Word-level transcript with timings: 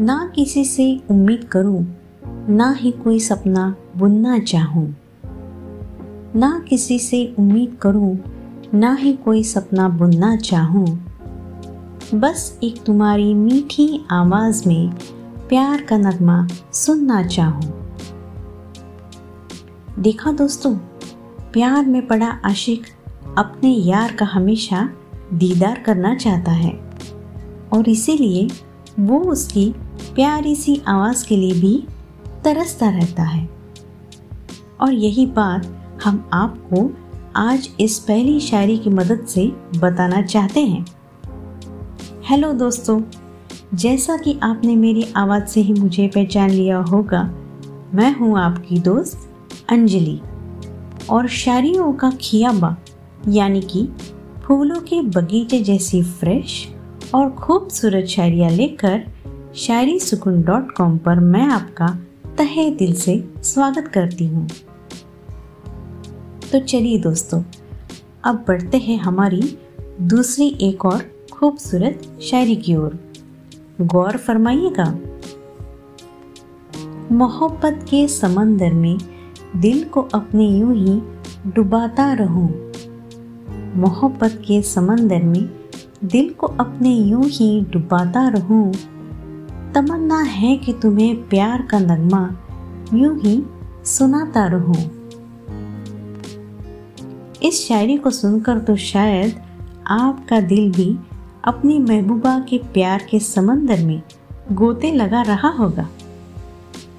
ना 0.00 0.32
किसी 0.34 0.64
से 0.64 1.00
उम्मीद 1.10 1.44
करूँ, 1.44 1.96
ना 2.48 2.72
ही 2.72 2.90
कोई 2.90 3.20
सपना 3.20 3.76
बुनना 3.96 4.38
चाहूँ। 4.38 4.96
ना 6.36 6.64
किसी 6.68 6.98
से 6.98 7.34
उम्मीद 7.38 7.78
करूँ, 7.82 8.18
ना 8.74 8.94
ही 8.94 9.12
कोई 9.12 9.42
सपना 9.42 9.88
बुनना 9.88 10.36
चाहूँ। 10.36 10.86
बस 12.14 12.58
एक 12.62 12.82
तुम्हारी 12.82 13.34
मीठी 13.34 14.04
आवाज़ 14.10 14.68
में 14.68 14.90
प्यार 15.48 15.82
का 15.82 15.96
नगमा 15.96 16.48
सुनना 16.72 17.22
चाहूँ। 17.22 17.96
देखा 19.98 20.32
दोस्तों, 20.32 20.74
प्यार 21.52 21.86
में 21.86 22.06
पड़ा 22.06 22.38
आशिक 22.44 22.82
अपने 23.38 23.70
यार 23.70 24.12
का 24.12 24.26
हमेशा 24.26 24.90
दीदार 25.34 25.82
करना 25.86 26.14
चाहता 26.14 26.52
है। 26.52 26.90
और 27.72 27.88
इसीलिए 27.88 28.67
वो 29.00 29.18
उसकी 29.18 29.74
प्यारी 30.14 30.56
सी 30.56 30.82
आवाज़ 30.88 31.26
के 31.26 31.36
लिए 31.36 31.60
भी 31.60 31.84
तरसता 32.44 32.88
रहता 32.90 33.22
है। 33.22 33.48
और 34.80 34.92
यही 34.92 35.26
बात 35.26 35.66
हम 36.04 36.30
आपको 36.32 36.90
आज 37.36 37.70
इस 37.80 37.98
पहली 37.98 38.40
शायरी 38.40 38.78
की 38.78 38.90
मदद 38.90 39.26
से 39.28 39.52
बताना 39.78 40.22
चाहते 40.22 40.60
हैं। 40.60 40.86
हेलो 42.24 42.52
दोस्तों, 42.52 43.02
जैसा 43.74 44.16
कि 44.16 44.38
आपने 44.42 44.76
मेरी 44.76 45.12
आवाज़ 45.16 45.44
से 45.44 45.60
ही 45.60 45.72
मुझे 45.72 46.08
पहचान 46.08 46.50
लिया 46.50 46.78
होगा, 46.78 47.22
मैं 47.94 48.18
हूँ 48.18 48.38
आपकी 48.38 48.78
दोस्त 48.78 49.30
अंजलि। 49.68 50.20
और 51.10 51.28
शायरियों 51.28 51.92
का 51.92 52.10
खियाबा, 52.10 52.76
यानी 53.28 53.60
कि 53.60 53.88
फूलों 54.44 54.80
के 54.80 55.02
बगीचे 55.02 55.60
जैसी 55.60 56.02
फ्रेश 56.02 56.68
और 57.14 57.30
खूबसूरत 57.30 58.06
शायरियाँ 58.06 58.50
लेकर 58.50 59.04
शायरी 59.56 59.98
सुकून 59.98 60.42
डॉट 60.42 60.72
कॉम 60.72 60.96
पर 60.98 61.20
मैं 61.20 61.46
आपका 61.46 61.86
तहे 62.38 62.70
दिल 62.70 62.92
से 62.94 63.16
स्वागत 63.42 63.88
करती 63.88 64.26
हूँ। 64.26 64.46
तो 66.52 66.58
चलिए 66.60 66.98
दोस्तों, 66.98 67.42
अब 68.24 68.44
बढ़ते 68.48 68.78
हैं 68.78 68.98
हमारी 68.98 69.42
दूसरी 70.02 70.48
एक 70.62 70.84
और 70.84 71.02
खूबसूरत 71.32 72.18
शायरी 72.22 72.56
की 72.56 72.76
ओर। 72.76 72.98
गौर 73.82 74.16
फरमाइएगा, 74.16 74.90
मोहब्बत 77.12 77.84
के 77.90 78.06
समंदर 78.08 78.72
में 78.72 78.96
दिल 79.56 79.84
को 79.84 80.02
अपने 80.14 80.48
यूँ 80.48 80.74
ही 80.76 81.00
डुबाता 81.46 82.12
रहूँ। 82.12 82.48
मोहब्बत 83.76 84.42
के 84.48 84.60
समंदर 84.62 85.22
में 85.22 85.48
दिल 86.04 86.28
को 86.30 86.46
अपने 86.46 86.94
यूँ 86.94 87.24
ही 87.24 87.60
डुबाता 87.60 88.28
रहूँ। 88.28 88.72
तमन्ना 89.74 90.20
है 90.20 90.56
कि 90.56 90.72
तुम्हें 90.72 91.28
प्यार 91.28 91.62
का 91.62 91.78
नगमा 91.78 92.36
यूँ 92.94 93.20
ही 93.20 93.42
सुनाता 93.84 94.46
रहूँ। 94.46 94.76
इस 97.42 97.68
शायरी 97.68 97.96
को 97.96 98.10
सुनकर 98.10 98.58
तो 98.58 98.76
शायद 98.76 99.40
आपका 99.86 100.40
दिल 100.40 100.72
भी 100.72 100.98
अपनी 101.44 101.78
महबूबा 101.78 102.38
के 102.38 102.58
प्यार 102.58 103.06
के 103.10 103.18
समंदर 103.18 103.84
में 103.84 104.02
गोते 104.52 104.92
लगा 104.92 105.22
रहा 105.22 105.48
होगा। 105.48 105.88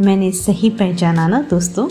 मैंने 0.00 0.32
सही 0.32 0.70
पहचाना 0.70 1.28
ना 1.28 1.42
दोस्तों? 1.42 1.88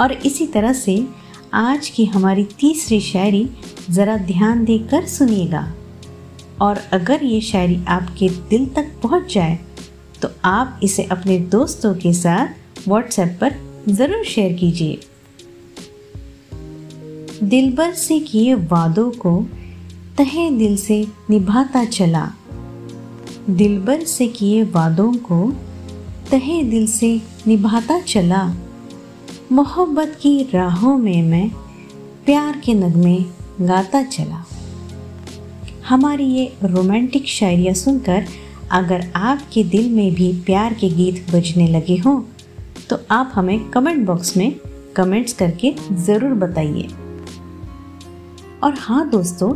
और 0.00 0.12
इसी 0.12 0.46
तरह 0.46 0.72
से 0.72 1.08
आज 1.54 1.88
की 1.88 2.04
हमारी 2.04 2.44
तीसरी 2.44 3.00
शायरी 3.00 3.50
ज़रा 3.90 4.16
ध्यान 4.16 4.64
देकर 4.64 5.06
सुनिएगा। 5.06 5.66
और 6.62 6.78
अगर 6.92 7.24
ये 7.24 7.40
शायरी 7.40 7.78
आपके 7.88 8.28
दिल 8.50 8.66
तक 8.66 8.90
पहुँच 9.02 9.34
जाए 9.34 9.58
तो 10.22 10.28
आप 10.44 10.80
इसे 10.82 11.02
अपने 11.04 11.38
दोस्तों 11.50 11.94
के 11.94 12.12
साथ 12.12 12.88
व्हाट्सएप 12.88 13.36
पर 13.40 13.54
ज़रूर 13.88 14.24
शेयर 14.24 14.52
कीजिए। 14.52 14.98
दिलबर 17.42 17.92
से 17.94 18.18
किए 18.20 18.54
वादों 18.54 19.10
को 19.16 19.40
तहे 20.18 20.50
दिल 20.50 20.76
से 20.76 21.06
निभाता 21.30 21.84
चला। 21.84 22.30
दिलबर 23.50 24.04
से 24.04 24.26
किए 24.28 24.62
वादों 24.64 25.12
को 25.22 25.50
तहे 26.30 26.62
दिल 26.62 26.86
से 26.86 27.20
निभाता 27.46 28.00
चला। 28.00 28.44
मोहब्बत 29.52 30.18
की 30.22 30.42
राहों 30.54 30.96
में 30.98 31.22
मैं 31.22 31.48
प्यार 32.26 32.60
के 32.64 32.74
नगमे 32.74 33.16
गाता 33.60 34.02
चला। 34.04 34.44
हमारी 35.88 36.24
ये 36.24 36.52
रोमांटिक 36.64 37.26
शायरियाँ 37.28 37.74
सुनकर 37.74 38.24
अगर 38.72 39.04
आपके 39.16 39.62
दिल 39.64 39.90
में 39.90 40.14
भी 40.14 40.32
प्यार 40.46 40.74
के 40.74 40.88
गीत 40.88 41.30
बजने 41.34 41.66
लगे 41.68 41.96
हों 41.96 42.20
तो 42.90 42.98
आप 43.10 43.32
हमें 43.34 43.58
कमेंट 43.70 44.06
बॉक्स 44.06 44.36
में 44.36 44.52
कमेंट्स 44.96 45.32
करके 45.32 45.72
ज़रूर 45.96 46.34
बताइए। 46.34 46.88
और 48.62 48.74
हाँ 48.78 49.08
दोस्तों, 49.10 49.50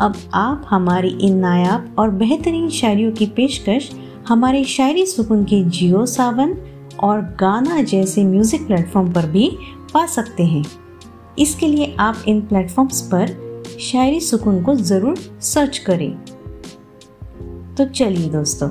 अब 0.00 0.14
आप 0.34 0.66
हमारी 0.70 1.08
इन 1.20 1.36
नायाब 1.38 1.94
और 1.98 2.10
बेहतरीन 2.12 2.68
शायरियों 2.70 3.12
की 3.12 3.26
पेशकश 3.26 3.90
हमारे 4.28 4.64
शायरी 4.66 5.04
सुकून 5.06 5.44
के 5.44 5.62
जियो 5.66 6.04
सावन 6.06 6.56
और 7.02 7.20
गाना 7.40 7.82
जैसे 7.82 8.24
म्यूज़िक 8.24 8.66
प्लेटफॉर्म 8.66 9.12
पर 9.12 9.26
भी 9.26 9.50
पा 9.94 10.06
सकते 10.06 10.44
हैं। 10.44 10.64
इसके 11.38 11.68
लिए 11.68 11.94
आप 12.00 12.24
इन 12.28 12.40
प्लेटफॉर्म्स 12.40 13.00
पर 13.14 13.36
शायरी 13.80 14.20
सुकून 14.20 14.62
को 14.62 14.74
ज़रूर 14.74 15.16
सर्च 15.42 15.78
करें। 15.78 16.12
तो 17.74 17.84
चलिए 17.84 18.28
दोस्तों, 18.30 18.70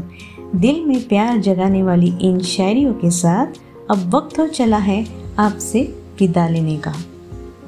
दिल 0.56 0.84
में 0.86 1.08
प्यार 1.08 1.38
जगाने 1.38 1.84
वाली 1.84 2.14
इन 2.22 2.40
शायरियों 2.40 2.94
के 2.94 3.10
साथ 3.12 3.60
अब 3.92 4.16
वक्त 4.16 4.40
हो 4.40 4.48
चला 4.48 4.78
है 4.78 5.06
आपसे 5.40 5.82
विदा 6.20 6.48
लेने 6.48 6.78
का। 6.78 6.94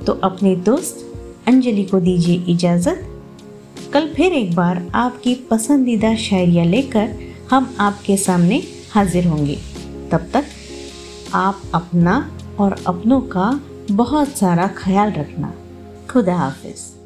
तो 0.05 0.13
अपने 0.23 0.55
दोस्त 0.55 1.05
अंजलि 1.47 1.83
को 1.83 1.99
दीजिए 1.99 2.43
इजाज़त। 2.47 3.05
कल 3.93 4.07
फिर 4.07 4.33
एक 4.33 4.55
बार 4.55 4.85
आपकी 4.95 5.33
पसंदीदा 5.51 6.15
शायरियाँ 6.15 6.65
लेकर 6.65 7.15
हम 7.51 7.75
आपके 7.79 8.17
सामने 8.17 8.61
हाजिर 8.91 9.27
होंगे। 9.27 9.57
तब 10.11 10.27
तक 10.33 10.45
आप 11.33 11.61
अपना 11.73 12.17
और 12.59 12.75
अपनों 12.87 13.21
का 13.21 13.49
बहुत 13.91 14.37
सारा 14.37 14.67
ख्याल 14.67 15.11
रखना। 15.11 15.53
खुदा 16.11 16.35
हाफिज़। 16.35 17.04